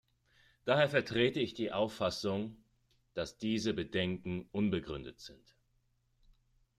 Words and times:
Daher 0.65 0.89
vertrete 0.89 1.39
ich 1.39 1.53
die 1.53 1.71
Auffassung, 1.71 2.57
dass 3.13 3.37
diese 3.37 3.71
Bedenken 3.75 4.47
unbegründet 4.51 5.19
sind. 5.19 5.55